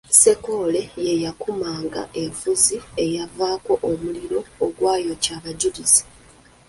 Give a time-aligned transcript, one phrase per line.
[0.11, 6.03] Ssenkoole yeyakuumanga enfuuzi eyavangako omuliro ogwayokya Abajulizi.